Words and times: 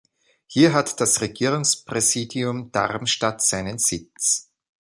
Hier 0.47 0.73
hat 0.73 0.99
das 0.99 1.21
Regierungspräsidium 1.21 2.71
Darmstadt 2.71 3.43
seinen 3.43 3.77
Sitz. 3.77 4.49